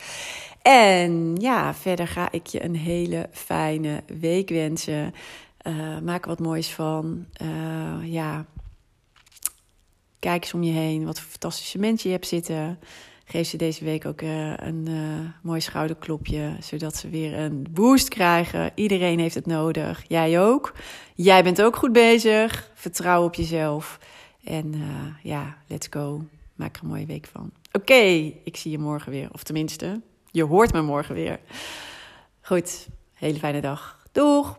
En 0.62 1.37
ja, 1.37 1.75
verder 1.75 2.09
ga 2.09 2.29
ik 2.33 2.46
je 2.46 2.64
een 2.64 2.77
hele 2.77 3.29
fijne 3.33 4.03
week 4.20 4.49
wensen. 4.49 5.14
Uh, 5.66 5.99
maak 5.99 6.23
er 6.23 6.29
wat 6.29 6.40
moois 6.40 6.70
van. 6.73 7.27
Uh, 7.42 8.12
ja, 8.12 8.46
kijk 10.21 10.43
eens 10.43 10.55
om 10.55 10.63
je 10.63 10.73
heen. 10.73 11.05
Wat 11.05 11.21
voor 11.21 11.31
fantastische 11.31 11.79
mensen 11.79 12.09
je 12.11 12.15
hebt 12.15 12.29
zitten 12.29 12.79
geef 13.31 13.49
ze 13.49 13.57
deze 13.57 13.85
week 13.85 14.07
ook 14.07 14.21
uh, 14.21 14.57
een 14.57 14.87
uh, 14.89 15.19
mooi 15.43 15.61
schouderklopje, 15.61 16.57
zodat 16.61 16.97
ze 16.97 17.09
weer 17.09 17.39
een 17.39 17.67
boost 17.71 18.09
krijgen. 18.09 18.73
Iedereen 18.75 19.19
heeft 19.19 19.35
het 19.35 19.47
nodig, 19.47 20.05
jij 20.09 20.41
ook. 20.41 20.75
Jij 21.15 21.43
bent 21.43 21.63
ook 21.63 21.77
goed 21.77 21.93
bezig. 21.93 22.71
Vertrouw 22.75 23.25
op 23.25 23.35
jezelf. 23.35 23.99
En 24.45 24.75
uh, 24.75 24.83
ja, 25.23 25.57
let's 25.67 25.87
go. 25.91 26.25
Maak 26.55 26.77
er 26.77 26.83
een 26.83 26.89
mooie 26.89 27.07
week 27.07 27.27
van. 27.27 27.51
Oké, 27.73 28.33
ik 28.45 28.57
zie 28.57 28.71
je 28.71 28.79
morgen 28.79 29.13
weer. 29.13 29.29
Of 29.33 29.43
tenminste, 29.43 30.01
je 30.31 30.45
hoort 30.45 30.73
me 30.73 30.83
morgen 30.83 31.15
weer. 31.15 31.41
Goed, 32.41 32.89
hele 33.15 33.39
fijne 33.39 33.61
dag. 33.61 33.99
Doeg! 34.13 34.59